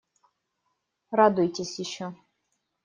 [1.17, 2.07] Радуйтесь ещё.